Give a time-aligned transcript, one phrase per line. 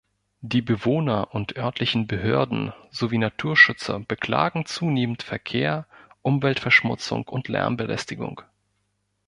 [0.41, 5.85] Die Bewohner und örtlichen Behörden sowie Naturschützer beklagen zunehmenden Verkehr,
[6.23, 8.41] Umweltverschmutzung und Lärmbelästigung.